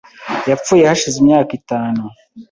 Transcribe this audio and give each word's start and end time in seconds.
Yapfuye 0.49 0.83
hashize 0.89 1.17
imyaka 1.19 1.51
itanu. 1.59 2.03